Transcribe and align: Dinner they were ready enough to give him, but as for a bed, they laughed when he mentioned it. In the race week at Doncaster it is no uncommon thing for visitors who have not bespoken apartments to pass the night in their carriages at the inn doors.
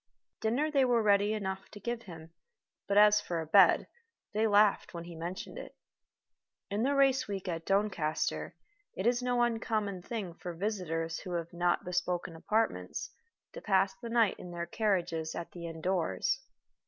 Dinner 0.39 0.71
they 0.71 0.83
were 0.83 1.03
ready 1.03 1.31
enough 1.33 1.69
to 1.69 1.79
give 1.79 2.01
him, 2.01 2.31
but 2.87 2.97
as 2.97 3.21
for 3.21 3.39
a 3.39 3.45
bed, 3.45 3.85
they 4.33 4.47
laughed 4.47 4.95
when 4.95 5.03
he 5.03 5.13
mentioned 5.15 5.59
it. 5.59 5.75
In 6.71 6.81
the 6.81 6.95
race 6.95 7.27
week 7.27 7.47
at 7.47 7.67
Doncaster 7.67 8.55
it 8.97 9.05
is 9.05 9.21
no 9.21 9.43
uncommon 9.43 10.01
thing 10.01 10.33
for 10.33 10.55
visitors 10.55 11.19
who 11.19 11.33
have 11.33 11.53
not 11.53 11.85
bespoken 11.85 12.35
apartments 12.35 13.11
to 13.53 13.61
pass 13.61 13.93
the 14.01 14.09
night 14.09 14.39
in 14.39 14.49
their 14.49 14.65
carriages 14.65 15.35
at 15.35 15.51
the 15.51 15.67
inn 15.67 15.81
doors. 15.81 16.39